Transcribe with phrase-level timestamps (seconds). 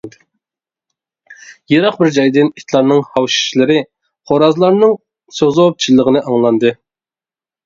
[1.73, 3.77] يىراق بىر جايدىن ئىتلارنىڭ ھاۋشىشلىرى،
[4.31, 4.97] خورازلارنىڭ
[5.41, 6.75] سوزۇپ چىللىغىنى ئاڭلاندى.